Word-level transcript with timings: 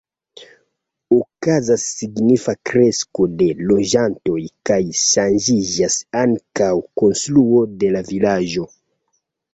Okazas 1.15 1.83
signifa 1.97 2.55
kresko 2.69 3.27
de 3.41 3.49
loĝantoj 3.73 4.39
kaj 4.71 4.79
ŝanĝiĝas 5.03 5.99
ankaŭ 6.25 6.73
konstruo 7.03 7.61
de 7.85 7.93
la 7.99 8.03
vilaĝo. 8.11 8.69